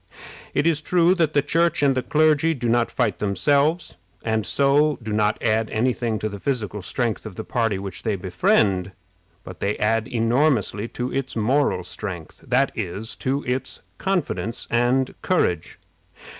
It 0.55 0.65
is 0.65 0.81
true 0.81 1.13
that 1.13 1.33
the 1.33 1.43
Church 1.43 1.83
and 1.83 1.93
the 1.93 2.01
clergy 2.01 2.55
do 2.55 2.67
not 2.67 2.89
fight 2.89 3.19
themselves, 3.19 3.97
and 4.23 4.47
so 4.47 4.97
do 5.03 5.13
not 5.13 5.39
add 5.43 5.69
any 5.69 5.93
thing 5.93 6.17
to 6.17 6.27
the 6.27 6.39
physical 6.39 6.81
strength 6.81 7.23
of 7.23 7.35
the 7.35 7.43
party 7.43 7.77
which 7.77 8.01
they 8.01 8.15
befriend, 8.15 8.93
but 9.43 9.59
they 9.59 9.77
add 9.77 10.07
enormously 10.07 10.87
to 10.87 11.13
its 11.13 11.35
moral 11.35 11.83
strength, 11.83 12.41
that 12.47 12.71
is, 12.75 13.13
to 13.17 13.43
its 13.45 13.81
confidence 13.99 14.65
and 14.71 15.13
courage. 15.21 15.77